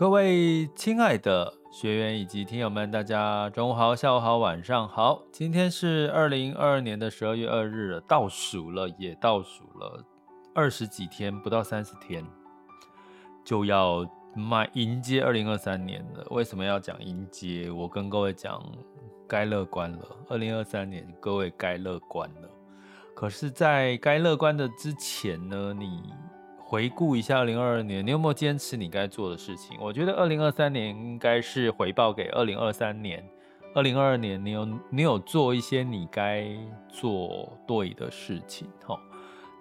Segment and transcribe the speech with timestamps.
[0.00, 5.22] 各位亲爱的学员以及听友们，大家中午好、下午好、晚上好。
[5.30, 10.02] 今天是二零二二年的十二月二日，倒数了，也倒数了
[10.54, 12.24] 二十几天，不到三十天，
[13.44, 16.26] 就要迈迎接二零二三年了。
[16.30, 17.70] 为什么要讲迎接？
[17.70, 18.58] 我跟各位讲，
[19.28, 20.16] 该乐观了。
[20.30, 22.48] 二零二三年，各位该乐观了。
[23.14, 26.02] 可是，在该乐观的之前呢，你。
[26.70, 29.76] 回顾一下二零二二年，你有没有坚持你该做的事情？
[29.80, 33.28] 我觉得二零二三年应该是回报给二零二三年。
[33.74, 36.46] 二零二二年，你有你有做一些你该
[36.88, 38.68] 做对的事情。
[38.86, 38.96] 哈，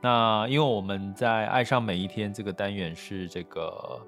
[0.03, 4.00] 那因为我们在爱上每一天这个单元是这个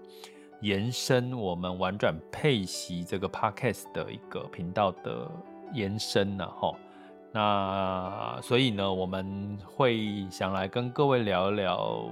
[0.59, 5.27] 延伸我们玩转佩习这个 podcast 的一个频道的
[5.73, 6.47] 延伸呢。
[6.47, 6.71] 哈，
[7.33, 12.07] 那所以呢，我们会想来跟各位聊一聊。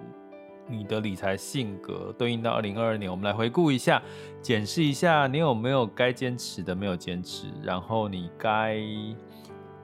[0.69, 4.01] 你的理财性格对应到二零二二年，我们来回顾一下，
[4.41, 8.77] 检视一下你有没有该坚持的没有坚持，然后你该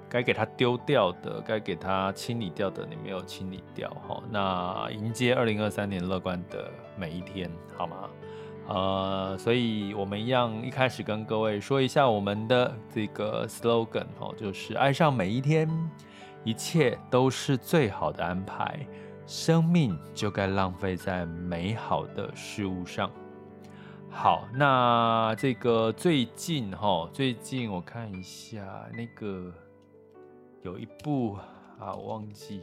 [0.07, 3.89] 该给它丢掉的，该给它清理掉的，你没有清理掉。
[4.07, 8.09] 哈，那迎接二零二三年乐观的每一天，好吗？
[8.67, 15.69] 呃，所以我们一样一开始跟各位说一下我们的这个 slogan 哦，就是爱上每一天，
[16.43, 18.79] 一切都是最好的安排。
[19.27, 23.09] 生命就该浪费在美好的事物上。
[24.09, 29.51] 好，那这个最近哈，最近我看一下那个
[30.61, 31.33] 有一部
[31.79, 32.61] 啊，我忘记。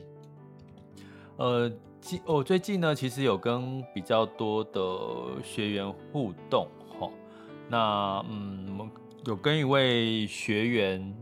[1.36, 7.10] 呃，近哦，最近呢，其实有跟比较多的学员互动哈。
[7.68, 8.90] 那嗯，
[9.24, 11.14] 有跟一位学员。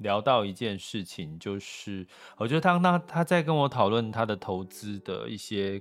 [0.00, 5.80] 聊到一件事情，就是我觉得当他他在跟我讨论他的投资的一些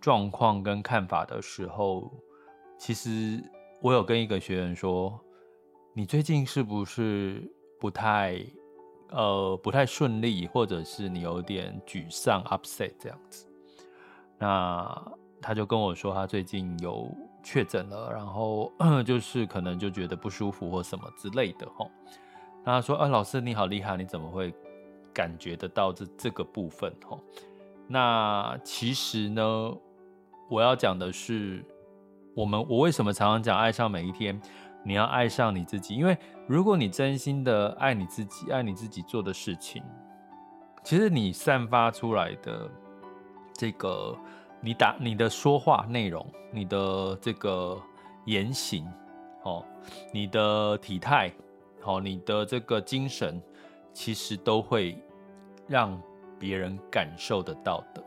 [0.00, 2.12] 状况跟看法的时候，
[2.78, 3.42] 其实
[3.80, 5.18] 我有跟一个学员说
[5.94, 8.44] ：“你最近是不是不太
[9.10, 13.46] 呃不太顺利，或者是你有点沮丧 upset 这样子？”
[14.38, 17.10] 那他就跟我说，他最近有
[17.42, 18.70] 确诊了，然后
[19.06, 21.66] 就是可能就觉得不舒服或什么之类的
[22.72, 24.52] 他说：“啊，老师你好厉害，你怎么会
[25.14, 26.92] 感觉得到这这个部分？
[27.06, 27.20] 吼，
[27.86, 29.72] 那其实呢，
[30.50, 31.64] 我要讲的是，
[32.34, 34.40] 我们我为什么常常讲爱上每一天？
[34.84, 36.18] 你要爱上你自己，因为
[36.48, 39.80] 如果你真心的爱你自己，爱你自己做的事情，
[40.82, 42.68] 其实你散发出来的
[43.52, 44.16] 这个，
[44.60, 47.80] 你打你的说话内容，你的这个
[48.24, 48.84] 言行，
[49.44, 49.64] 哦，
[50.12, 51.30] 你的体态。”
[51.86, 53.40] 好，你的这个精神
[53.92, 55.00] 其实都会
[55.68, 55.96] 让
[56.36, 58.02] 别人感受得到的，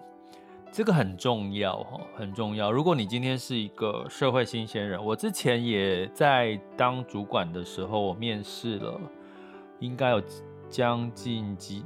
[0.70, 2.74] 这个很重要哈，很重要。
[2.74, 9.00] 如果你今天是一个社会新鲜人，我之前也在当主管的时候，我面试了，
[9.80, 10.22] 应该有
[10.70, 11.86] 将近几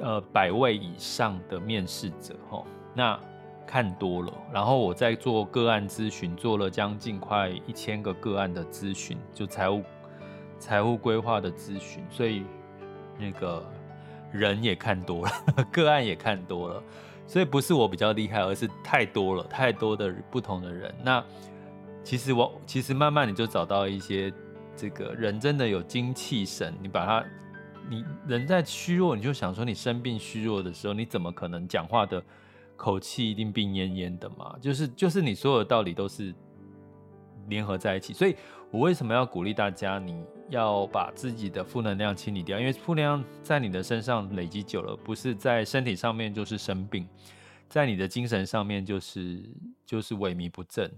[0.00, 2.64] 呃百位以上的面试者哈，
[2.94, 3.16] 那
[3.64, 9.84] 看多了，然后我在做个案咨询，做了将近快一千个个案的咨询，就财务。
[10.60, 12.44] 财务规划的咨询，所以
[13.18, 13.64] 那个
[14.30, 15.32] 人也看多了，
[15.72, 16.82] 个案也看多了，
[17.26, 20.94] 所以不是我比较厉害，而是太多了，太多的不同的人。
[21.02, 21.24] 那
[22.04, 24.30] 其实我其实慢慢你就找到一些
[24.76, 27.24] 这个人真的有精气神，你把他，
[27.88, 32.22] 你人在虚弱，你就想说你生病虚弱的时候，你怎么可能讲话的
[32.76, 34.54] 口气一定病恹恹的嘛？
[34.60, 36.34] 就是就是你所有的道理都是
[37.48, 38.36] 联合在一起，所以
[38.70, 40.22] 我为什么要鼓励大家你？
[40.50, 47.08] 要把自己的负能量清理掉，因为负能量在你的身上累积久了，不是在身体上面就是生病，
[47.68, 49.48] 在你的精神上面就是
[49.86, 50.90] 就是萎靡不振，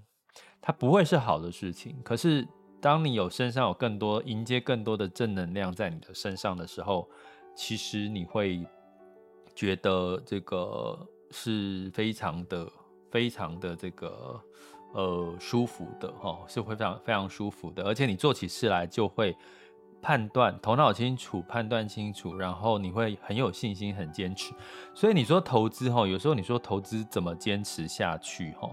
[0.61, 1.97] 它不会是好的事情。
[2.03, 2.49] 可是
[2.81, 7.09] 当你有身上有更多迎接更多的正能量在你的身上的时候，
[7.55, 8.67] 其实你会
[9.55, 10.99] 觉得这个
[11.31, 12.73] 是非常的
[13.11, 14.43] 非常的这个。
[14.95, 19.35] 呃，舒服的哈，是会非常非常舒服的，而且你做起事来就会
[20.03, 24.53] 判断，头脑清楚，判断清楚，然后你会很有信心，很坚持。
[24.93, 28.71] 所以你说投资哈，有时候你说投资怎么坚持下去哈？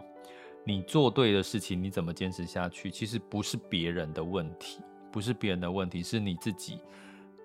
[0.65, 2.91] 你做对的事情，你怎么坚持下去？
[2.91, 6.81] 其实不是别人的问题，不是别人的问题，是你自己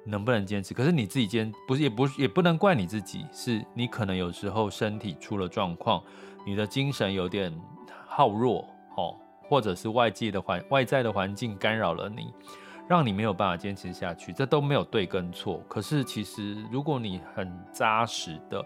[0.04, 0.74] 能不能坚持。
[0.74, 6.02] 可是你自己坚不是也不也不能怪你自己，是你可能有时候身体出了状况，
[6.44, 7.56] 你的精神有点。
[8.16, 8.64] 好弱
[8.96, 9.16] 哦，
[9.49, 12.32] 或者是外界的环外在的环境干扰了你，
[12.88, 15.61] 让你没有办法坚持下去，这都没有对跟错。
[15.69, 18.64] 可是其实，如果你很扎实的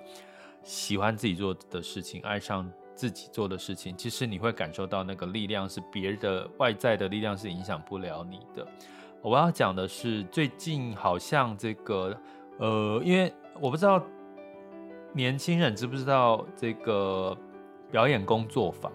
[0.63, 8.67] 喜欢自己做的事情，爱上自己做的事情，其实你会感受到那个力量是别的外在的力量是影响不了你的。
[9.23, 12.15] 我要讲的是，最近好像这个
[12.59, 14.05] 呃，因为我不知道
[15.15, 17.35] 年轻人知不知道这个
[17.91, 18.93] 表演工作坊。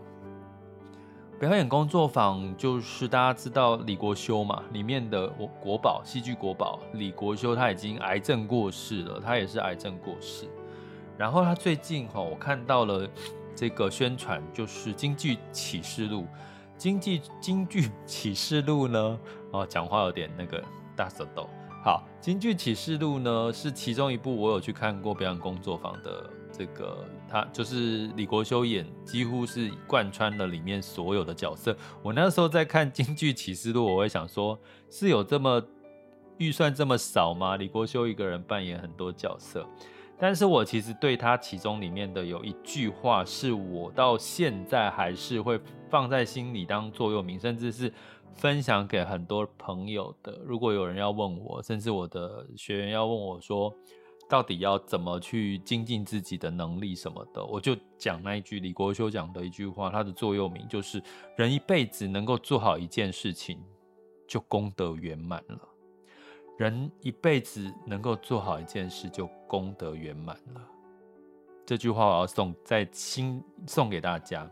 [1.44, 10.48] 表演工作坊就是大家知道李国修嘛，里面的国国宝戏剧国宝李国修，他已经癌症过世了，他也是癌症过世。
[11.18, 13.06] 然后他最近哈，我看到了
[13.54, 16.22] 这个宣传，就是《京剧启示录》。
[16.78, 19.20] 京剧《京剧启示录》呢，
[19.52, 20.64] 哦，讲话有点那个
[20.96, 21.50] 大舌头。
[21.84, 31.76] 好，《京剧启示录》呢是其中一部我有去看过表演工作坊的这个，他就是李国修演，几乎是贯穿了里面所有的角色。
[32.04, 34.56] 我那时候在看《京剧启示录》，我会想说，
[34.88, 35.60] 是有这么
[36.38, 37.58] 预算这么少吗？
[37.58, 39.68] 李国修一个人扮演很多角色。
[40.20, 45.60] 但是我其实对他其中里面的有一句话，是我到现在还是会
[45.90, 47.92] 放在心里当座右铭，甚至是
[48.36, 50.40] 分享给很多朋友的。
[50.46, 53.74] 如果有人要问我，甚至我的学员要问我说，
[54.34, 61.00] 到底要怎么去精进自己的能力什么的，我就讲那一句李国修讲的一句话，他的座右铭就是：
[61.38, 63.60] 人一辈子能够做好一件事情，
[64.28, 65.60] 就功德圆满了。
[66.58, 70.62] 人一辈子能够做好一件事，就功德圆满了。
[71.64, 74.50] 这句话我要送在心，送给大家。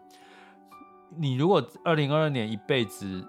[1.18, 3.28] 你如果二零二二年一辈子，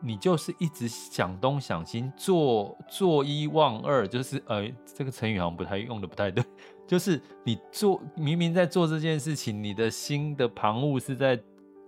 [0.00, 6.44] 你就是一直想东想西，做做一忘二，就是呃，这个成语好像不太用的不太对，
[6.86, 11.38] 就是你做明明在做这件事情，你的心的旁骛是在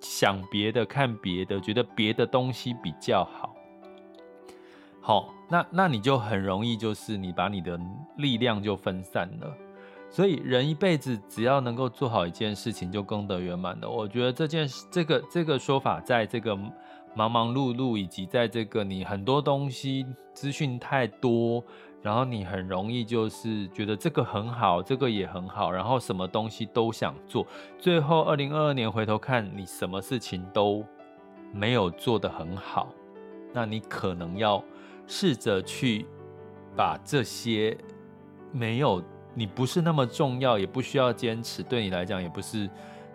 [0.01, 3.55] 想别的、看别的，觉得别的东西比较好。
[5.01, 7.81] 好，那那你就很容易，就是你把你的
[8.17, 9.57] 力量就分散了。
[10.09, 13.89] 所以人一辈子只要能够做好一件事情，就功德圆满了。
[13.89, 16.55] 我觉得这件事，这个这个说法，在这个
[17.15, 21.63] 忙忙碌碌，以及在这个你很多东西资讯太多，
[22.01, 27.47] 然后你很容易就是觉得这个很好，这个也很好，然后什么东西都想做，
[27.79, 30.85] 最后二零二二年回头看你什么事情都
[31.53, 32.89] 没有做得很好，
[33.53, 34.63] 那你可能要。
[35.05, 36.07] 试着去
[36.77, 37.77] 把这些
[38.53, 39.03] 没有
[39.35, 42.71] 你不是那么重要，也不需要坚持，对你来讲也不是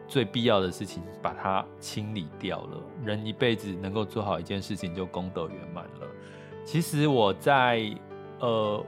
[0.07, 2.81] 最必要的事情，把它清理掉了。
[3.04, 6.07] 人一辈子能够做好一件事情，就功德圆满了。
[6.65, 7.94] 其实我在
[8.39, 8.86] 呃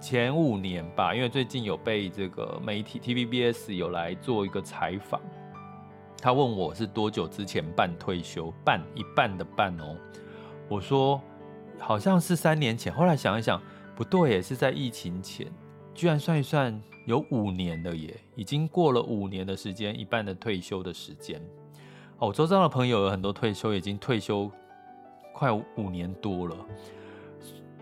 [0.00, 5.20] 前五年吧，因为最近有被这个媒体 TVBS 有来做一个采访，
[6.20, 9.96] 他问我是多久之前办退休，办一半的办哦，
[10.68, 11.20] 我说。
[11.78, 13.60] 好像是三年前，后来想一想，
[13.94, 15.46] 不对，也是在疫情前，
[15.94, 21.40] 居然算一算有五年了耶，已经过了五年的时间，一半的退休的时间。
[22.18, 24.50] 哦，我周遭的朋友有很多退休，已经退休
[25.32, 26.56] 快五年多了。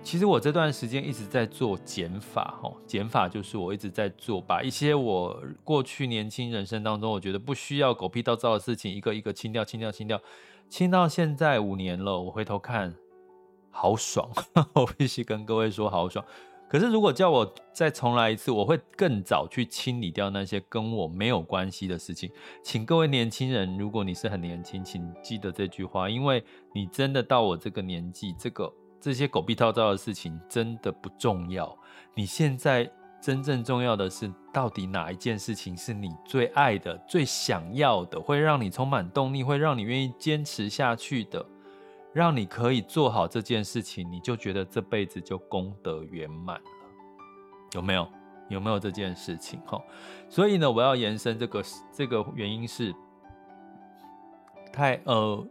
[0.03, 10.21] 其实我这段时间一直在做减法，哦，减法就是我一直在做，把一些我过去年轻人生当中，我觉得不需要狗屁倒灶的事情，一个一个清掉，清掉，清掉，
[10.69, 12.95] 清到现在五年了，我回头看。
[13.77, 14.31] 好爽，
[14.75, 16.25] 我必须跟各位说好爽。
[16.75, 22.29] 可是如果叫我再重来一次，我会更早去清理掉那些跟我没有关系的事情。
[22.65, 26.43] 请各位年轻人，如果你是很年轻，请记得这句话，因为
[26.75, 31.79] 你真的到我这个年纪，这个这些狗屁倒灶的事情真的不重要。
[32.13, 32.91] 你现在
[33.23, 41.47] 真正重要的是，到底哪一件事情是你最爱的、最想要的，会让你充满动力，会让你愿意坚持下去的。
[42.15, 46.71] 让你可以做好这件事情，你就觉得这辈子就功德圆满了，
[47.73, 48.09] 有没有？
[48.51, 49.59] 有没有这件事情？
[49.67, 49.83] 哈，
[50.29, 52.95] 所以呢，我要延伸这个这个原因是，
[54.71, 55.47] 太呃，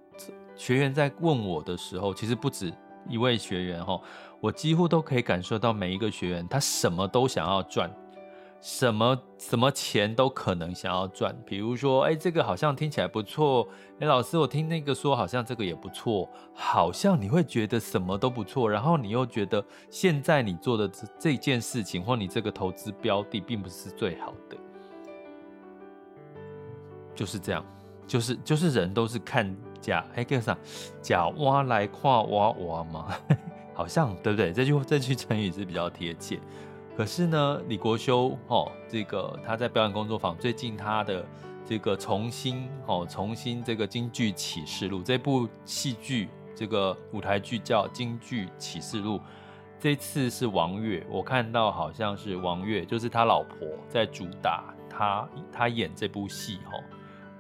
[0.56, 2.72] 学员在问我的时候，其实不止
[3.10, 4.00] 一位学员哈，
[4.40, 7.92] 我几乎都可以感受到每一个学员他什么都想要赚。
[8.64, 13.68] 什么什么钱都可能想要赚，比如说，哎，这个好像听起来不错，
[14.00, 24.56] 哎，老师，我听那个说好像这个也不错，好像你会觉得什么都不错，然后你又觉得现在你做的这这件事情或你这个投资标的并不是最好的，
[27.14, 27.66] 就是这样，
[28.08, 30.58] 就是就是人都是看假，哎，叫啥？
[31.02, 33.14] 假挖来跨挖挖吗？
[33.76, 34.54] 好像对不对？
[34.54, 36.40] 这句这句成语是比较贴切。
[36.96, 41.26] 可是呢，李国修哦，这个他在表演工作坊最近他的
[41.66, 49.20] 这个重新哦，重新这个京剧启示录这部戏剧，这个舞台剧叫京剧启示录。
[49.80, 56.84] 这次是王月，我看到好像是王月，就是他老婆在主打他他演这部戏哦。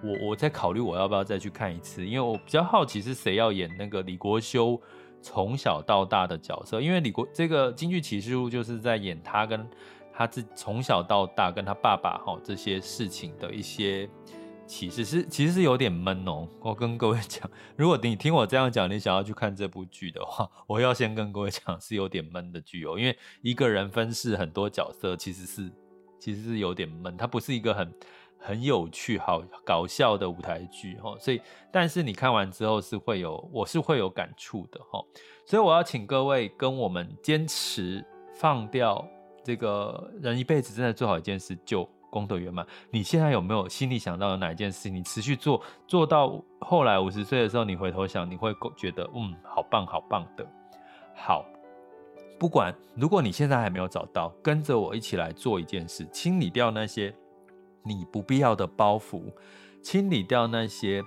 [0.01, 4.81] 我我在考虑我要不要再去看一次，因为我比较好奇是谁要演那个李国修
[5.23, 9.65] 从小到大的角色，因为李国这个《京剧启示录》就是在演他跟
[10.13, 14.07] 他自从小到大跟他爸爸哈这些事情的一些
[14.67, 16.45] 启示，是其实是有点闷哦。
[16.59, 25.71] 我跟各位讲，如果你听我这样讲，你想要去看这部剧的话，我要先跟各位讲是有点闷的剧哦，因为一个人分饰很多角色，其实是
[26.19, 27.91] 其实是有点闷，它不是一个很。
[28.45, 35.01] 很有趣、好搞笑的舞台剧哈，所以但是你看完之后是会有，我是会有感触的哈，
[35.45, 39.07] 所以我要请各位跟我们坚持放掉
[39.45, 42.67] 这个人一辈子真的做好一件事就功德圆满。
[42.91, 50.45] 你现在有没有心里想到有哪一件事，你持续做做到后来五十岁的时候，你回头想，你会觉得嗯，好棒好棒的。
[51.15, 51.45] 好，
[52.37, 57.15] 不管如果你现在还没有找到，跟着我一起来做一件事，清理掉那些。
[57.83, 59.23] 你不必要的包袱，
[59.81, 61.03] 清理掉那些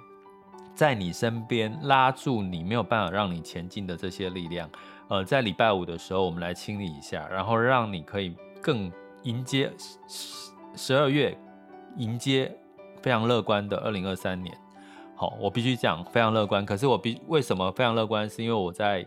[0.75, 4.69] 在你身边拉住你没有办法让你前进的这些力量。
[5.09, 8.93] 呃，在礼拜五的时候，我们来清理一下，然后让你可以更
[9.23, 9.73] 迎接
[10.07, 11.39] 十十二月，
[11.97, 12.55] 迎接
[13.01, 14.55] 非常乐观的二零二三年。
[15.15, 16.67] 好，我必须讲非常乐观。
[16.67, 18.29] 可是我必为什么非常乐观？
[18.29, 19.07] 是因为我在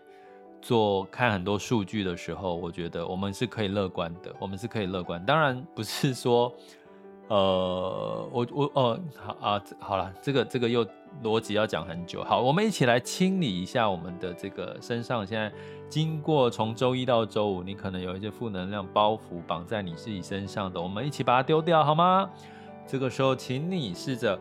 [0.61, 5.23] 做看很多数据的时候，我觉得我们是可以乐观的，我们是可以乐观。
[5.23, 6.51] 当然不是说。
[7.29, 10.83] 呃，我我哦，好啊，好了，这个这个又
[11.23, 12.23] 逻辑要讲很久。
[12.23, 15.25] 好，我们一起来清理一下我们的这个身上。
[15.25, 15.51] 现在
[15.87, 22.27] 经过从周一到周五，你可能有一些负能量包袱绑在你自己身上的，我们一起把它丢掉好吗？
[22.87, 24.39] 这个时候，请你试着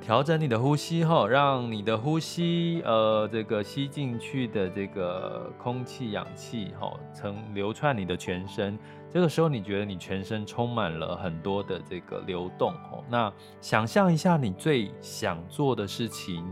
[0.00, 8.76] 调整你的呼吸后，让你的呼吸，呃，这个吸进去的这个空气、氧气，哈，曾流窜你的全身。
[9.16, 13.02] 这个时候，你觉得你全身充满了很多的这个流动哦。
[13.08, 13.32] 那
[13.62, 16.44] 想象一下，你最想做的事情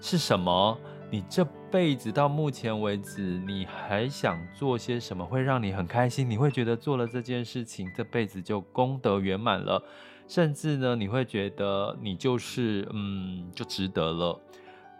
[0.00, 0.76] 是什么？
[1.12, 6.28] 你这辈子到目前为止，你还想做些什么会让你很开心？
[6.28, 9.80] 你会觉得做了这件事情，这辈子就功德圆满了，
[10.26, 14.40] 甚至呢，你会觉得你就是嗯，就值得了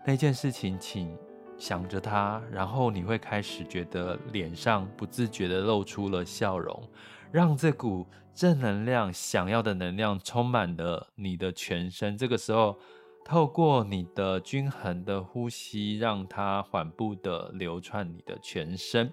[0.07, 1.13] 那件事情，请。
[1.59, 6.83] 想着他，然后你会开始觉得脸上不自觉地露出了笑容，
[7.33, 12.17] 让这股正能量、想要的能量充满了你的全身。
[12.17, 12.79] 这个时候，
[13.25, 19.13] 透过你的均衡的呼吸，让它缓步地流窜你的全身。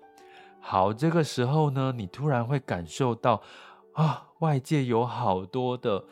[0.61, 3.41] 好，这个时候呢，你突然会感受到
[3.93, 6.05] 啊，外界有好多的。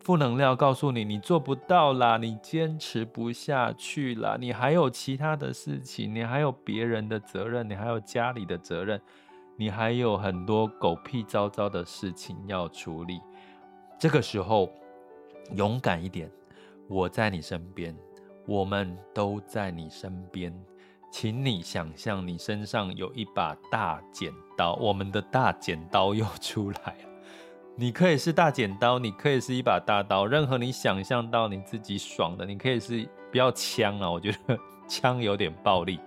[0.00, 9.00] 负能量告诉你，你做不到啦，你坚持不下去啦，你还有其他的事情，你还有别人的责任，你还有家里的责任，
[9.56, 13.20] 你还有很多狗屁糟糟的事情要处理。
[13.98, 14.70] 这个时候，
[15.54, 16.30] 勇敢一点，
[16.88, 17.94] 我在你身边，
[18.46, 20.50] 我们都在你身边，
[21.12, 27.09] 请你想象你身上有一把大剪刀，我们的大剪刀又出来了。
[27.76, 35.98] 你可以是大剪刀，你可以是一把大刀，任何你想象到你自己爽的，你可以是不要枪啊，我觉得枪有点暴力。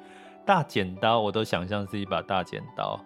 [0.45, 2.99] 大剪刀我都想象是一把大剪刀，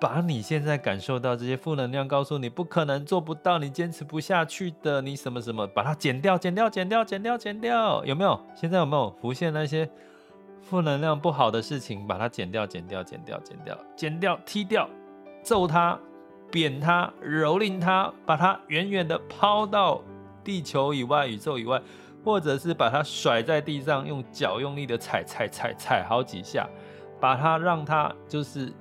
[0.00, 8.40] 把你现在感受到这些负能量告诉你不可能做不到，你坚持不下去的，你什么什么，把它剪掉，剪掉，剪掉，剪掉，剪掉，有没有？
[8.54, 9.86] 现在有没有浮现那些
[10.62, 12.06] 负能量不好的事情？
[12.06, 14.88] 把它剪掉，剪掉，剪掉，剪掉，剪掉，踢掉，
[15.42, 15.98] 揍他。
[16.52, 20.00] 扁它，蹂躏它，把它远远的抛到
[20.44, 21.82] 地球以外、宇宙以外，
[22.22, 26.68] 或者是把它甩在地上，用脚用力的踩踩踩踩好几下，
[27.18, 28.72] 把它让它就是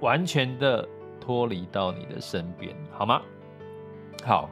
[0.00, 0.88] 完全的
[1.20, 3.20] 脱离到你的身边，好吗？
[4.24, 4.48] 好，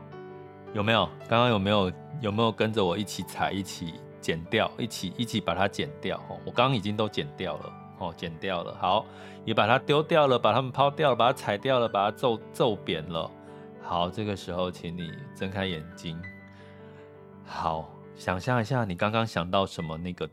[0.74, 1.08] 有没有？
[1.26, 1.90] 刚刚有没有？
[2.20, 6.22] 有没有跟着我一起踩、一起剪掉、一起一起把它剪掉？
[6.44, 7.72] 我刚刚已经都剪掉了。
[8.00, 9.06] 哦，剪掉了，好，
[9.44, 13.30] 也把它丢掉了，把它们抛掉了，把它踩掉了，把它揍揍扁了。
[13.82, 16.20] 好，这个时候，请你睁开眼睛。
[17.44, 19.98] 好，想象一下，你刚刚想到什么？
[19.98, 20.28] 那个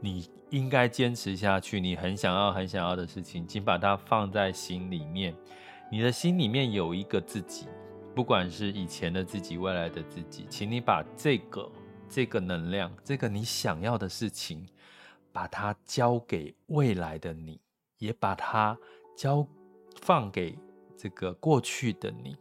[0.00, 5.34] 你应该坚持下去，你很想要、很想要的事情，请把它放在心里面。
[5.92, 7.68] 你的心里面有一个自己，
[8.16, 11.70] 不管是以前的自己、未来的自己，请你把这个、
[12.08, 14.66] 这个能量、这个你想要的事情。
[15.32, 17.60] 把它交给未来的你，
[17.98, 18.76] 也把它
[19.16, 19.46] 交
[20.00, 20.58] 放给
[20.96, 22.36] 这个过去的你，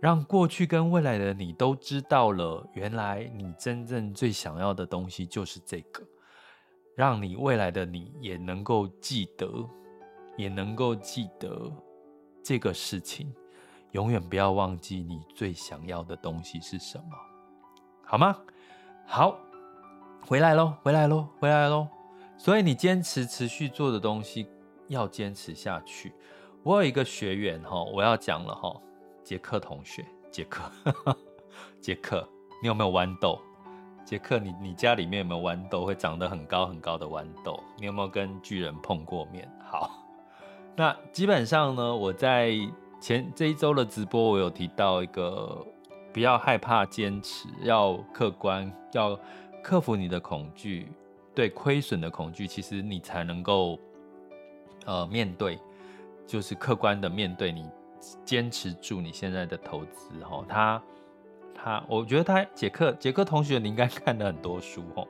[0.00, 6.02] 让过去跟未来的你都知道了，原来你真正最想要的东西就是这个，
[6.94, 9.48] 让你未来的你也能够记得，
[10.36, 11.72] 也能够记得
[12.42, 13.34] 这个事情，
[13.92, 17.16] 永远不要忘记你最想要的东西是什么，
[18.04, 18.36] 好吗？
[19.06, 19.38] 好，
[20.26, 21.95] 回来喽，回来喽，回来喽。
[22.36, 24.46] 所以你坚持持续做的东西
[24.88, 26.12] 要坚持下去。
[26.62, 28.76] 我有一个学员哈，我要讲了哈，
[29.22, 30.70] 杰克同学，杰克，
[31.80, 32.28] 杰克，
[32.60, 33.40] 你有没有豌豆？
[34.04, 35.84] 杰克，你你家里面有没有豌豆？
[35.84, 37.58] 会长得很高很高的豌豆？
[37.78, 39.50] 你有没有跟巨人碰过面？
[39.64, 39.90] 好，
[40.76, 42.52] 那基本上呢，我在
[43.00, 45.64] 前这一周的直播，我有提到一个，
[46.12, 49.18] 不要害怕坚持，要客观，要
[49.62, 50.92] 克服你的恐惧。
[51.36, 53.78] 对亏损的恐惧，其实你才能够，
[54.86, 55.58] 呃，面对，
[56.26, 57.68] 就是客观的面对你，
[58.24, 60.24] 坚持住你现在的投资。
[60.24, 60.82] 哈，他，
[61.54, 65.06] 他，我觉得他杰克，杰克同学，你应该 看了很多书，哦，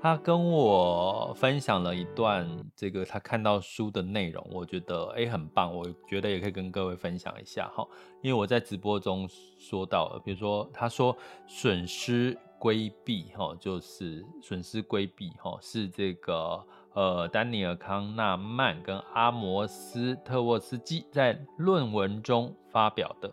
[0.00, 7.84] 他跟我分享了一段这个他看到书的内容，我觉得诶很棒，我觉得也可以跟各位分享一下，哈，
[8.22, 11.16] 因为我在直播中说到了，比如说他说
[11.48, 12.38] 损失。
[12.58, 23.32] 规避哈，就是损失规避哈，是这个呃，丹尼尔康纳曼跟阿摩斯特沃斯基在论文中发表的。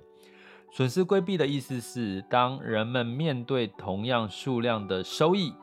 [0.71, 5.53] 损失规避的意思是，当人们面对同样数量的收益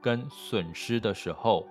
[0.00, 1.68] 跟损失的时候，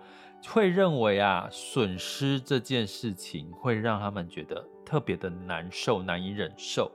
[0.48, 6.92] 会认为啊，损失这件事情会让他们觉得特别的难受，难以忍受。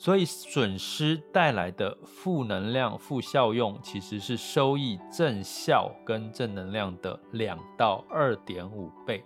[0.00, 9.24] 所以损失带来的负能量、负效用，其实是收益正效跟正能量的两到二点五倍。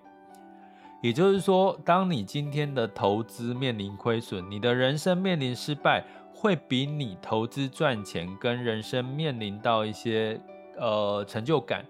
[1.03, 6.03] 也就是说，当你今天的投资面临亏损，你的人生面临失败，
[6.33, 10.41] 会比你投资赚钱跟人生面临到一些
[10.79, 11.85] 呃成就感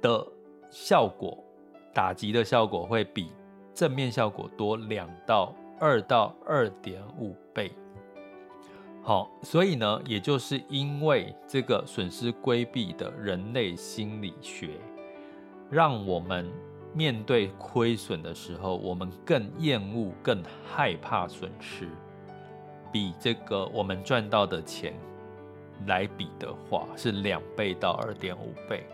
[0.00, 0.24] 的
[0.70, 1.36] 效果，
[1.92, 3.32] 打击的效果会比
[3.74, 7.72] 正面效果多两到二到二点五倍。
[9.02, 14.70] 好，所以呢，也就是因为这个损失规避的人类心理学，
[15.70, 16.48] 让我们
[16.94, 21.88] 面对亏损的时候，我们更厌恶、更害怕损失，
[22.92, 24.94] 比这个我们赚到的钱
[25.86, 28.84] 来比的话，是两倍到二点五倍。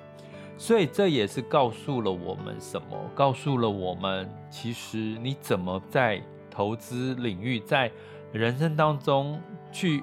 [0.57, 2.97] 所以这也是告诉了我们什么？
[3.15, 7.91] 告诉了我们，其实你怎么在投资领域，在
[8.33, 9.41] 人生当中，
[9.77, 10.03] 去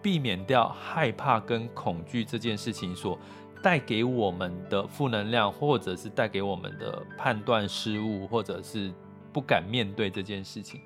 [0.00, 3.18] 避免掉害怕跟恐惧这件事情所
[3.62, 8.90] 带给我们的负能量，或者是带给我们的判断失误，或者是
[9.30, 10.80] 不敢面对这件事情，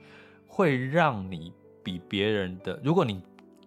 [0.49, 1.53] 会让你
[1.85, 3.23] 比别人的，如果你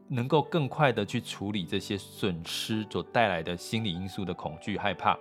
[0.09, 5.17] 能够更快的去处理这些损失所带来的心理因素的恐惧、害怕，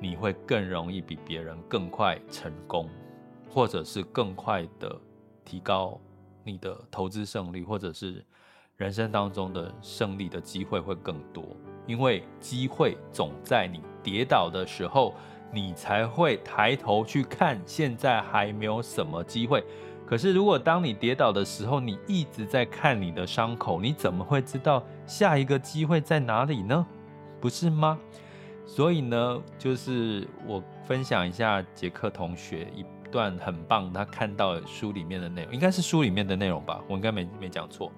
[0.00, 2.88] 你会更容易比别人更快成功，
[3.50, 4.98] 或者是更快的
[5.44, 6.00] 提高
[6.42, 8.24] 你的投资胜率，或者是。
[8.80, 11.44] 人生当中的胜利的机会会更多，
[11.86, 15.14] 因为机会总在你跌倒的时候，
[15.52, 17.60] 你才会抬头去看。
[17.66, 19.62] 现在还没有什么机会，
[20.06, 26.86] 可是如果当你跌倒的时候，你一直在看你的伤口，你怎么会知道下一个机会在哪里呢？
[27.38, 27.98] 不是吗？
[28.64, 37.92] 所以呢，就是我分享一下杰克同学一段很棒，他看到书里面的内容，应该是书里面的内容吧，我应该没没讲错。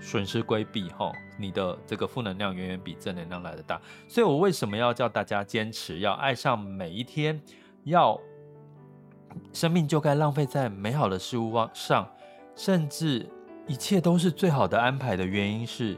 [0.00, 3.80] 损失规避，哈，你的这个负能量远远比正能量来得大。
[4.06, 7.40] 所以我为什么要叫大家坚持，要爱上每一天，
[7.84, 8.18] 要
[9.52, 12.08] 生命就该浪费在美好的事物上，
[12.54, 13.28] 甚至
[13.66, 15.96] 一切都是最好的安排的原因是，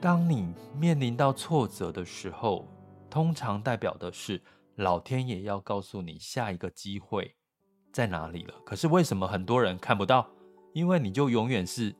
[0.00, 2.68] 当你面临到挫折的时候，
[3.08, 4.40] 通常代表的是
[4.76, 7.34] 老天爷要告诉你下一个机会
[7.92, 8.54] 在哪里了。
[8.66, 10.28] 可是为什么很多人看不到？
[10.74, 11.94] 因为你就永远是。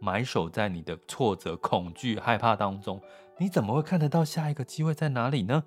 [0.00, 3.00] 埋首在你的挫折、恐惧、害怕当中，
[3.38, 5.64] 你怎么会看得到下一个机会在哪里呢？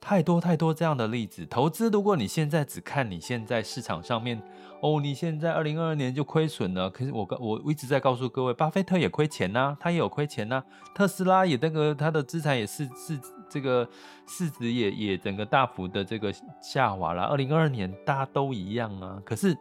[0.00, 1.46] 太多太多这样的例子。
[1.46, 4.42] 投资，如果你现在只看你现在市场上面，
[4.82, 6.90] 哦，你现在二零二二年就亏损了。
[6.90, 10.62] 可是我我一直在告诉各位，巴菲特也亏钱呐、他也有亏钱呐、
[10.94, 13.88] 特斯拉也那个他的资产也是是这个
[14.26, 17.22] 市值也也整个大幅的这个下滑了。
[17.22, 19.56] 二零二二年大家都一样啊，可是。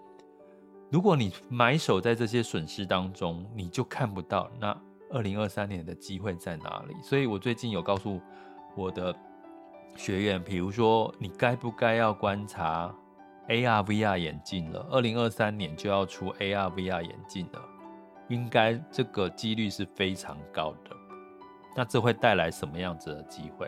[0.93, 4.79] 如果你埋首在这些损失当中，你就看不到那
[5.09, 6.93] 二零二三年的机会在哪里。
[7.01, 8.21] 所以我最近有告诉
[8.75, 9.11] 我的
[9.95, 12.93] 学员，比如说你该不该要观察
[13.47, 14.85] AR VR 眼镜了？
[14.91, 17.61] 二零二三年就要出 AR VR 眼镜了，
[18.29, 20.95] 应该这个几率是非常高的。
[21.75, 23.67] 那这会带来什么样子的机会？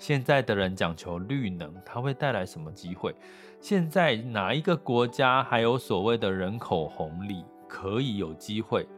[0.00, 3.14] 现在的人讲求绿能，它会带来什么机会？
[3.60, 8.88] 现在哪一个国家还有所谓的人口红利，可以有机会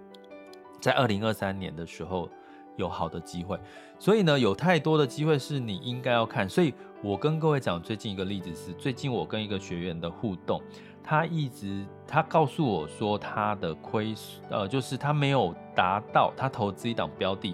[0.80, 2.30] 在二零二三年的时候
[2.76, 3.58] 有好的机会。
[3.98, 6.48] 所以呢，有太多的机会是你应该要看。
[6.48, 10.62] 所以我跟各位讲最近一个例子是，最近我跟一个学员的互动，
[11.02, 17.52] 他一直他告诉我说他的亏损，呃，就是他没有达到他投资一档标的，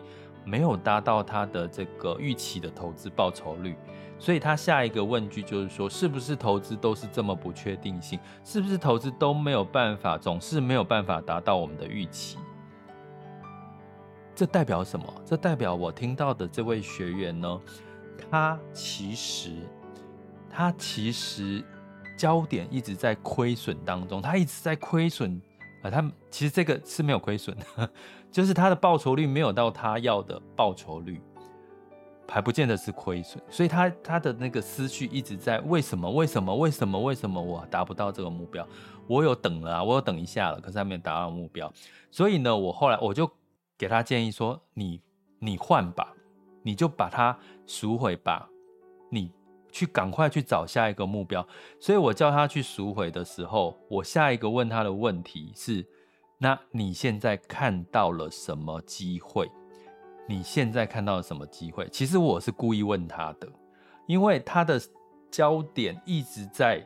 [0.48, 3.76] 没有达到他的这个预期的投资报酬率。
[4.18, 8.18] 所以他下一个问句就是说，是不是投资都是这么不确定性？
[8.42, 12.37] 是不是投资都没有办法，总是没有办法达到我们的预期？
[14.34, 15.06] 这代表什么？
[15.24, 17.61] 这代表我听到的这位学员呢，
[18.30, 19.52] 他其实，
[20.50, 21.64] 他其实
[22.16, 25.40] 焦点一直在亏损当中，他一直在亏损
[25.82, 25.90] 啊。
[25.90, 27.90] 他其实这个是没有亏损的，
[28.30, 31.20] 就是他的报酬率没有到他要的报酬率。
[32.30, 38.68] 还不见得是亏损，所以他他的那个思绪一直在为什么为什么为什么为什么我达不到这个目标？
[39.06, 41.72] 我有等了啊，我有等一下了，可是还没有达到目标。
[42.10, 43.30] 所以呢，我后来我就
[43.78, 45.00] 给他建议说：你
[45.38, 46.12] 你换吧，
[46.62, 47.34] 你就把它
[47.66, 48.46] 赎回吧，
[49.10, 49.32] 你
[49.78, 51.46] 去赶快去找下一个目标。
[51.78, 55.86] 所以我叫他去赎回的时候，我下一个问他的问题是：
[56.38, 59.48] 那你现在看到了什么机会？
[60.26, 61.88] 你现在看到了什么机会？
[61.90, 63.48] 其实我是故意问他的，
[64.06, 64.80] 因为他的
[65.30, 66.84] 焦点一直在，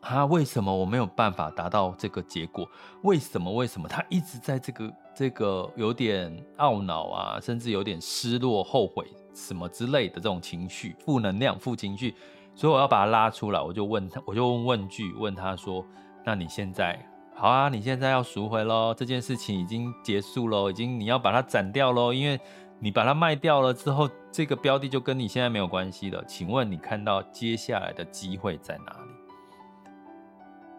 [0.00, 2.66] 他为什么我没有办法达到这个结果？
[3.02, 3.52] 为什么？
[3.52, 3.88] 为什么？
[3.88, 12.14] 他一直在这个这个有点懊恼啊，甚至有点失落、后悔什么之类的这种情绪，负能量、负情绪，
[12.54, 15.84] 所以我要把他拉出来，我就问他，我就问问句，问他说
[16.24, 16.98] ：“那你现在？”
[17.34, 22.38] 好啊，你现在要赎回喽，这件事情已经结束喽，已经你要把它斩掉喽，因为
[22.78, 26.22] 你把它卖掉了之后，这个标的就跟你现在没有关系了。
[26.26, 29.10] 请问你看到接下来的机会在哪里？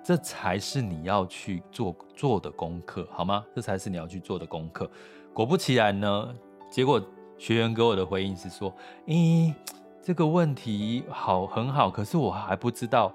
[0.03, 3.43] 这才是你要去做做的功课，好吗？
[3.55, 4.89] 这才是你要去做的功课。
[5.33, 6.35] 果不其然呢，
[6.71, 7.01] 结果
[7.41, 8.71] 学员给我的回应是说
[9.07, 9.51] ：“咦，
[9.99, 13.11] 这个问题好很好，可是我还不知道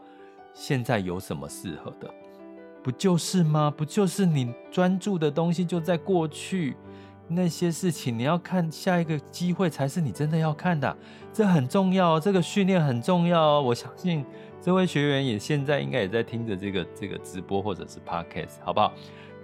[0.53, 2.13] 现在有什么适合的。”
[2.83, 3.73] 不就是吗？
[3.75, 6.77] 不就是你专注的东西就在过去
[7.29, 10.97] 那些事情，你要看下一个机会才是你真的要看的，
[11.33, 13.61] 这很重要，这个训练很重要。
[13.61, 14.25] 我相信
[14.61, 18.93] 这位学员也现在应该也在听着这个这个直播或者是 podcast，好不好？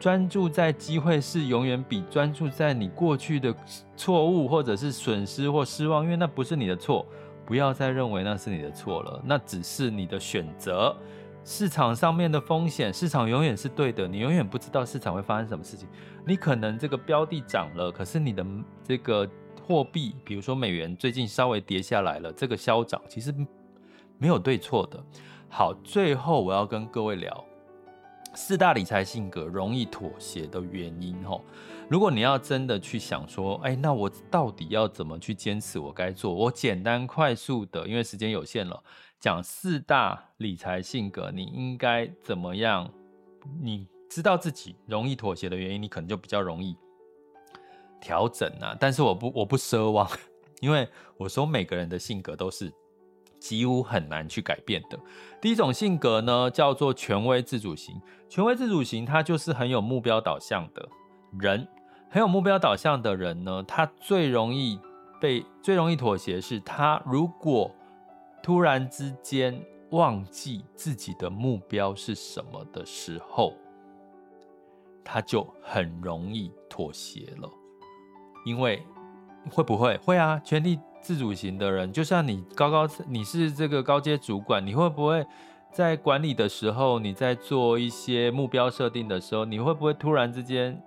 [0.02, 3.54] 专注在机会是永远比专注在你过去的
[3.96, 7.06] 错误或者是损失或失望，因为那不是你的错，
[7.46, 10.92] 不要再认为那是你的错了，那只是你的选择。
[11.44, 15.86] 市场上面的风险，市场永远是对的，你永远不知道市场会发生什么事情。
[16.26, 18.44] 你可能这个标的涨了，可是你的
[18.82, 19.24] 这个
[19.64, 23.32] 货币，比如说美元，最近稍微跌下来了，这个消涨其实
[24.18, 25.00] 没有对错的。
[25.48, 27.44] 好，最后我要跟各位聊
[28.34, 31.22] 四大理财性格容易妥协的原因。
[31.24, 31.44] 吼，
[31.88, 36.32] 如果你要真的去想说，哎，那我到底要怎么去坚持我该做？
[36.32, 38.82] 我简单快速的，因为时间有限了。
[39.20, 42.90] 讲四大理财性格，你应该怎么样？
[43.60, 46.76] 你知道自己容易妥协的原因，你可能就比较容易
[48.00, 48.76] 调整啊。
[48.80, 50.08] 但是我不，我不奢望，
[50.60, 52.72] 因为我说每个人的性格都是
[53.42, 54.98] 几乎很难去改变的。
[55.40, 58.00] 第一种性格呢，叫做权威自主型。
[58.28, 60.88] 权威自主型，他就是很有目标导向的
[61.40, 61.66] 人，
[62.08, 64.78] 很有目标导向的人呢，他最容易
[65.20, 67.70] 被最容易妥协，是他如果。
[68.44, 73.54] 突然之间忘记自己的目标是什么的时候，
[75.04, 77.48] 他就很容易妥协了。
[78.44, 78.84] 因为
[79.48, 79.96] 会不会？
[79.98, 85.26] 会啊，权力自主型的人，就像你高高，你是这个高阶主管，你会不会
[85.72, 90.80] 在管理的时候，你在做一些目标设定的时候，你会不会突然之间，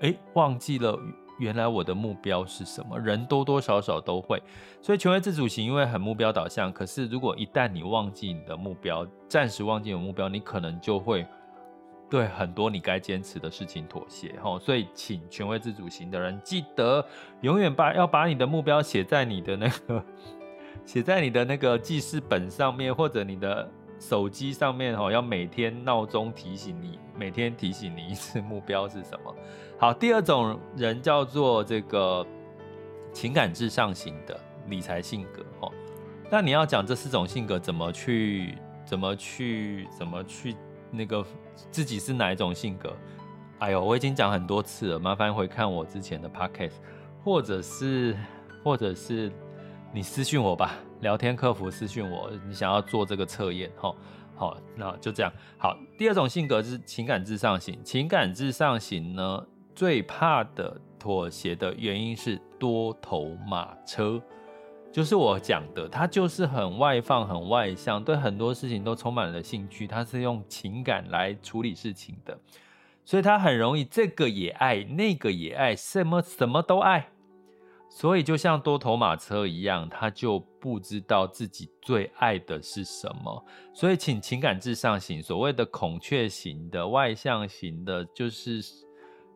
[0.00, 0.98] 哎，忘记了？
[1.38, 2.98] 原来我的目标是什么？
[2.98, 4.42] 人多多少少都会，
[4.82, 6.72] 所以权威自主型因为很目标导向。
[6.72, 11.24] 可是如果一旦你忘记你的目标，暂时忘记有目标，你可能就会
[12.10, 14.34] 对很多你该坚持的事情妥协。
[14.42, 17.04] 吼，所以请权威自主型的人记得
[17.42, 20.04] 永远把要把你的目标写在你的那个
[20.84, 24.96] 写在你的那个记事本上面，或者你的手机上面。
[24.96, 29.34] 吼，要每天闹钟提醒你，每天提醒你一次目标是什么。
[29.78, 32.26] 好，第二种人叫做这个
[33.12, 35.70] 情感至上型的理财性格哦。
[36.30, 40.56] 那你要讲这四种性格怎么去、怎么去、怎么去
[40.90, 41.24] 那个
[41.70, 42.94] 自己是哪一种性格？
[43.58, 46.74] 哎呦，我已经讲很多次了，麻烦回看我之前的 podcast，
[47.24, 48.16] 或者是
[48.62, 49.32] 或者是
[49.92, 53.94] 你私讯我吧，聊天客服私讯我，你想要做这个测验哈。
[54.36, 55.32] 好，那就这样。
[55.56, 59.44] 好，第二种性格是情感至上型，情感至上型呢，
[59.74, 64.22] 最怕的妥协的原因是多头马车，
[64.90, 72.36] 就是我讲的，他就是很外放、很外向，对很多事情都充满了兴趣，他是用情感来处理事情的，
[73.04, 77.08] 所以他很容易这个也爱，那个也爱，什么什么都爱。
[77.90, 83.44] 所以就像多头马车一样，他就不知道自己最爱的是什么。
[83.72, 88.60] 所以请情感至上型，所谓的孔雀型的、外向型的，就是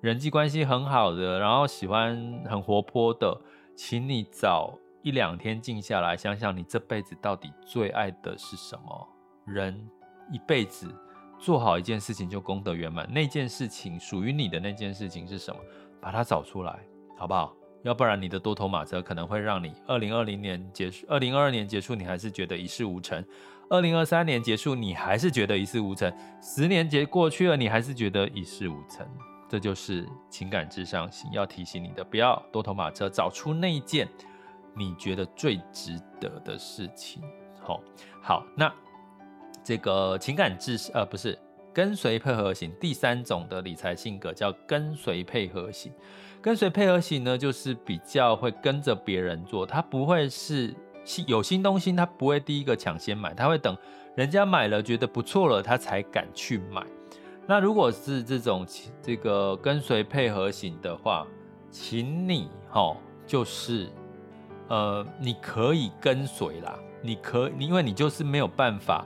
[0.02, 3.40] 人际关系很好的，然后喜欢很活泼的，
[3.74, 9.08] 请你找一两天静下来，想想你这辈子到底最爱的是什么。
[9.44, 9.88] 人
[10.30, 10.94] 一辈子
[11.38, 15.60] 做好一件事情就功德圆满，那件事情属于你的那件事情是什么？
[16.00, 16.78] 把它找出来，
[17.16, 17.54] 好不好？
[17.82, 23.24] 要不然你的多头马车可能会让你二零二零年结束，二零二二年结束你还是觉得一事无成，
[23.68, 29.04] 二零二三年结束你还是觉得一事无成，十年结过去了你还是觉得一事无成，
[29.48, 34.08] 这就是情感至上型要提醒你的，不要多头马车，找出那一件
[34.74, 37.22] 你觉得最值得的事情。
[37.60, 37.80] 好，
[38.20, 38.72] 好，那
[39.62, 41.38] 这个情感至呃不是
[41.72, 45.92] 跟随配合型，第三种的理财性格叫跟随配合型。
[46.40, 53.76] 跟随配合型呢，就是比较会跟着别人做，他不会是新有新东西，他不会第一个抢先买，他会等
[54.16, 56.84] 人家买了觉得不错了，他才敢去买。
[57.46, 58.66] 那如果是这种
[59.00, 61.24] 这个跟随配合型的话，
[61.70, 63.88] 请你哦，就是
[64.72, 69.04] 呃，你可以跟随啦，你可因为你就是没有办法。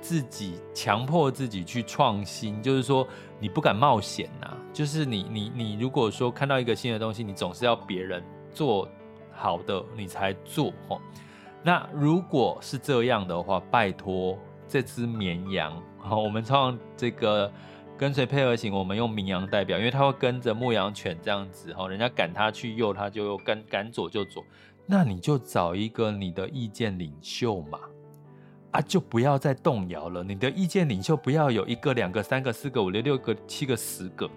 [0.00, 3.06] 自己强迫自己去创新，就是说
[3.38, 4.56] 你不敢冒险呐。
[4.72, 8.20] 就是你你你，如果说看到一个新的东西，你总是要别人
[8.52, 8.88] 做
[9.30, 11.00] 好的你才做哦。
[11.62, 17.48] 那如果是这样的话，拜托这只绵羊，好， 我们创这个
[17.96, 24.44] 跟随配合型，我们用绵羊代表，因为它会跟着牧羊犬这样子哈，人家赶它去右，它就跟赶左就左。
[24.92, 27.80] 那你就找一个你的意见领袖嘛。
[28.72, 30.22] 啊，就不要再动摇了。
[30.22, 34.28] 你的意见领袖不要有一个、两个、三个、四个、五个、六个、七个、十个，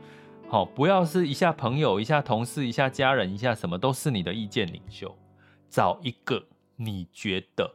[0.47, 5.13] 好，不要是一下朋友、一下同事、一下家人、一下什么都是你的意见领袖。
[5.69, 6.41] 找一个
[6.77, 7.69] 你觉得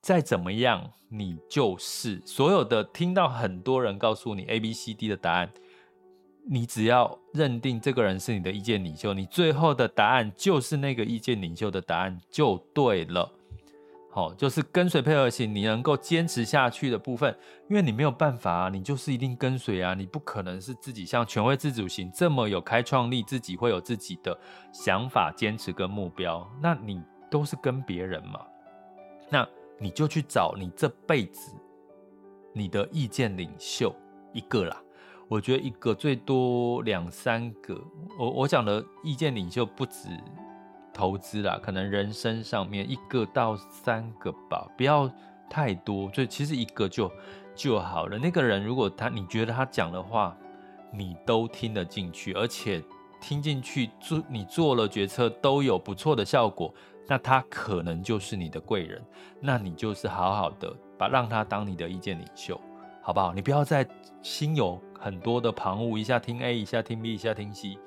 [0.00, 2.82] 再怎么样，你就是所有的。
[2.84, 5.50] 听到很多人告诉你 A、B、C、D 的答案，
[6.50, 13.30] 你只要认定这个人是你的意见领袖，你最后的答案就是那个意见领袖的答案就对了。
[14.10, 17.36] 好，就是跟随配合型，你能够坚持下去的部分，
[17.68, 24.36] 因为你没有办法啊，你就是一定跟随啊，你不可能是自己像权威自主型这么有开创力，自己会有自己的
[24.72, 28.40] 想法、坚持跟目标，那你都是跟别人嘛，
[29.28, 29.46] 那
[29.78, 31.52] 你就去找你这辈子
[32.54, 33.94] 你的意见领袖
[34.32, 34.82] 一个啦，
[35.28, 37.78] 我觉得一个最多两三个，
[38.18, 40.08] 我我讲的意见领袖不止。
[40.90, 45.08] 投资啦，可能人生上面一个到三个吧，不要
[45.48, 47.08] 太多，所以其实一个就
[47.54, 48.18] 就好了。
[48.18, 50.36] 那个人如果他你觉得他讲的话
[50.92, 52.82] 你都听得进去，而且
[53.20, 56.74] 听进去做你做了决策都有不错的效果，
[57.06, 59.00] 那他可能就是你的贵人。
[59.40, 62.60] 那你就是好好的把让他当你的意见领袖，
[63.08, 63.32] 好不好？
[63.32, 63.88] 你不要再
[64.20, 67.78] 心有很多的旁骛，一下听 A，一下听 B，一下听 C，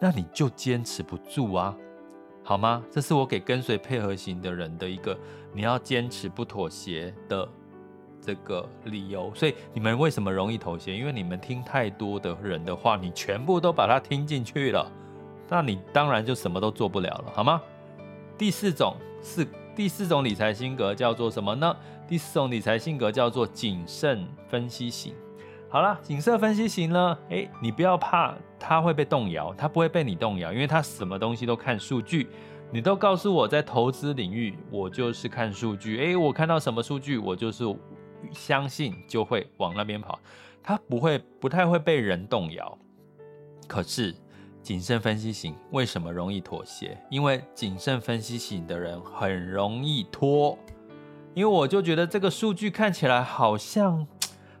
[0.00, 1.76] 那你就坚持不住啊。
[2.42, 2.82] 好吗？
[2.90, 5.16] 这是我给跟随配合型的人的一个
[5.52, 7.48] 你要坚持不妥协的
[8.20, 9.32] 这个理由。
[9.32, 10.92] 所以你们为什么容易妥协？
[10.92, 14.90] 因为你们听太多的人的话，你全部都把它听进去了，
[15.48, 17.62] 那你当然就什么都做不了了，好吗？
[18.36, 21.76] 第四种是第四种理财性格叫做什么呢？
[22.06, 25.14] 第四种理财性格叫做谨慎分析型。
[25.68, 27.18] 好了，谨慎分析型呢？
[27.30, 32.28] 诶，你不要怕，他会被动摇，他不会被你动摇，因为他什么东西都看数据。
[32.70, 35.98] 你都告诉我在投资领域，我就是看数据。
[35.98, 37.64] 诶，我看到什么数据，我就是
[38.30, 40.20] 相信，就会往那边跑。
[40.62, 42.78] 他不会，不太会被人动摇。
[43.66, 44.14] 可是
[44.64, 46.98] 谨慎分析型为什么容易妥协？
[47.10, 50.58] 因为谨慎分析型的人很容易拖，
[51.34, 54.06] 因为我就觉得这个数据看起来好像。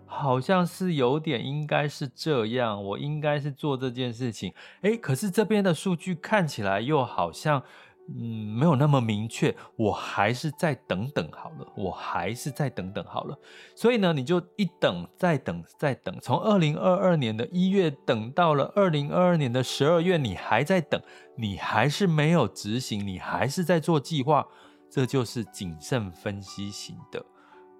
[0.06, 7.60] 好像是有点，应该是这样，我应该是做这件事情，诶，可是这边的数据看起来又好像，
[8.08, 13.38] 嗯，没有那么明确，我还是再等等好了，我还是再等等好了。
[13.74, 21.00] 所以呢，你就一等再等再等，从二零二二年的一月等到了二零二二年的十二月，你还在等，
[21.36, 24.46] 你还是没有执行，你还是在做计划，
[24.90, 27.24] 这就是谨慎分析型的。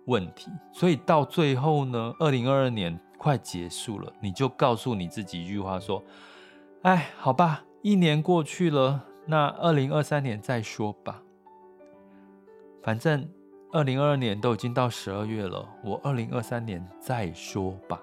[0.07, 6.03] 问题，所以到最后呢，二零二二年快结束了，你就告诉你自己一句话说
[6.83, 11.23] ：“哎，好吧，一年过去了，那二零二三年再说吧。
[12.83, 13.29] 反正
[13.73, 18.01] 二零二二年都已经到十二月了，我二零二三年再说吧。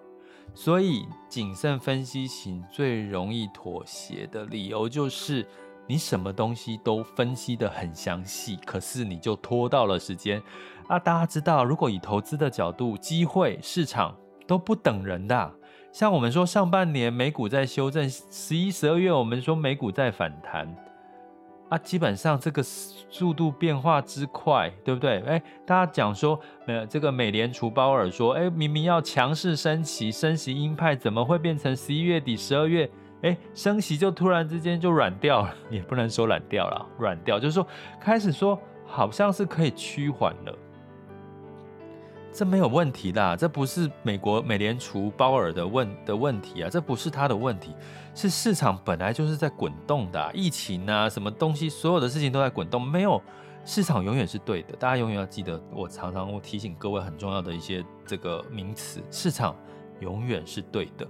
[0.54, 5.48] 所以谨慎分析型最容易妥协的理由就是，
[5.88, 10.42] 你什么东西都分析得很详细，可是你就拖到了时间。
[10.88, 14.14] 啊，大家知道，如果以投资的角度，机会市场
[14.46, 15.54] 都不等人的。
[15.94, 20.76] 像我们说上半年美股在修正，十一、十二月我们说美股在反弹。
[21.72, 25.22] 啊，基本上这个速度变化之快，对不对？
[25.22, 35.56] 哎，大家讲说，呃，这个美联储鲍尔说，哎，明明要强势升息，升息鹰派，怎么会变成十一月底、十二月，哎，升息就突然之间就软掉了？
[35.72, 37.66] 也不能说软掉了，软掉就是说
[38.02, 40.54] 开始说好像是可以趋缓了。
[42.34, 47.76] 这没有问题的，这不是美国美联储鲍尔的问的问题啊，这不是他的问题，
[48.16, 53.22] 是市场本来就是在滚动的，疫情啊，什么东西，所有的事情都在滚动，没有
[53.66, 59.54] 市场永远是对的，大家永远要记得，我常常会提醒各位很重要的一些这个名词，市场
[60.00, 61.06] 永远是对的，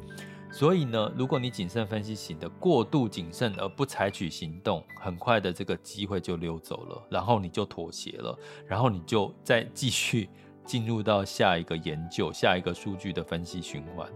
[0.51, 10.27] 所以呢，如果你谨慎分析型的过度谨慎而不采取行动，很快的这个机会就溜走了，然后你就妥协了，然后你就再继续。
[10.71, 14.07] 进入到下一个研究、下一个数据的分析循环，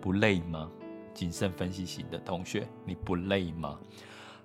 [0.00, 0.66] 不累吗？
[1.12, 3.78] 谨慎分析型的同学，你不累吗？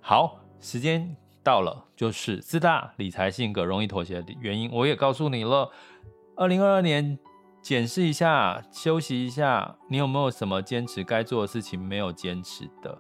[0.01, 5.71] 好，时间到了，就是四大理财性格容易妥协的原因，我也告诉你了。
[6.35, 7.17] 二零二二年
[7.61, 12.99] 检视一下，休息一下，你有没有什么坚持该做的事情没有坚持的？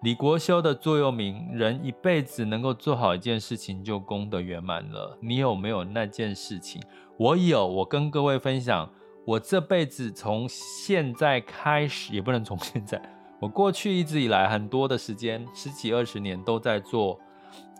[0.00, 5.18] 李国修的座右铭：人一辈子能够做好一件事情，就功德圆满了。
[5.20, 6.80] 你有没有那件事情？
[7.20, 8.90] 我有，我跟各位分享，
[9.26, 12.98] 我这辈子从现在开始，也不能从现在，
[13.38, 17.20] 我过去一直以来很多的时间，十几二十年都在做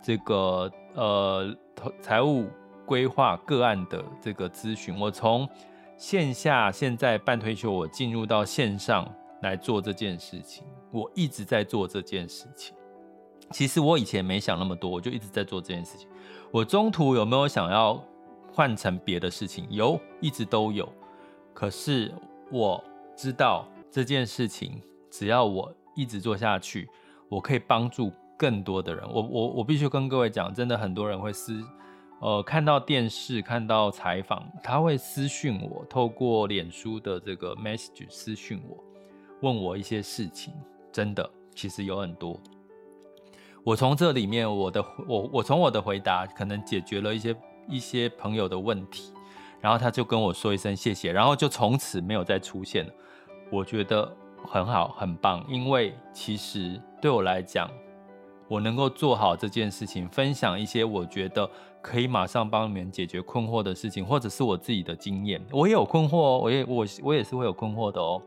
[0.03, 1.57] 这个呃
[1.99, 2.45] 财务
[2.85, 4.95] 规划个案的这个咨询。
[4.99, 5.49] 我从
[5.97, 12.75] 线下现在半退休，我进入到线上来做这件事情，我一直在做这件事情。
[13.49, 16.07] 其实我以前没想那么多，我就一直在做这件事情。
[16.51, 17.99] 我中途有没有想要？
[18.53, 20.87] 换成别的事情，有，一直都有。
[21.53, 22.13] 可是
[22.51, 22.83] 我
[23.15, 26.89] 知道这件事情，只要我一直做下去，
[27.29, 29.05] 我可以帮助更多的人。
[29.09, 31.63] 我我我必须跟各位讲，真的很多人会私，
[32.19, 38.83] 呃，看到电视，看到采访，他会私讯我，透过脸书的这个 message 私讯我，
[39.41, 40.53] 问我一些事情。
[40.91, 42.37] 真的，其实有很多。
[43.63, 47.33] 我从这里面，我的我我从我的回答，可能解决了一些。
[47.67, 49.13] 一些朋友的问题，
[49.59, 52.93] 然后他就跟我说一声谢谢，然后就从此没有再出现了。
[53.49, 54.11] 我觉得
[54.47, 57.69] 很好，很棒，因为其实对我来讲，
[58.47, 61.49] 我能够做好这件事情，分享一些我觉得
[61.81, 65.41] 可以马上帮你们解决困惑的事情，或者是我自己的经验。
[65.51, 68.21] 我也有困惑哦，我也我我也是会有困惑的哦。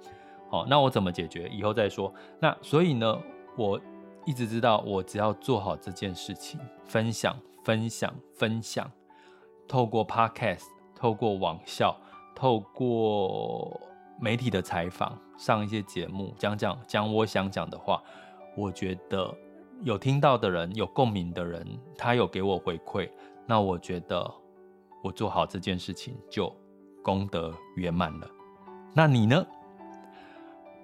[0.51, 1.49] 好，那我怎么解决？
[1.49, 2.13] 以后再说。
[2.39, 3.19] 那所以呢，
[3.57, 3.81] 我
[4.25, 8.91] 一直知道，我只要做好这件事情，分享，分享，分享。
[9.69, 11.95] 透过 Podcast，透过网校，
[12.35, 13.81] 透过
[14.21, 18.03] 媒体的采访，上一些节目，讲讲讲我想讲的话。
[18.57, 19.35] 我觉得
[19.83, 21.67] 有听到的人，有共鸣的人，
[21.99, 23.11] 他有给我回馈，
[23.47, 24.33] 那我觉得
[25.03, 26.55] 我做好这件事情就
[27.03, 28.31] 功德圆满了。
[28.95, 29.45] 那你呢？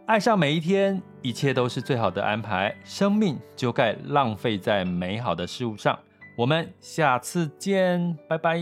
[0.07, 2.75] 爱上每一天，一切都是最好的安排。
[2.83, 5.97] 生命就该浪费在美好的事物上。
[6.41, 8.59] 我们下次见，拜拜。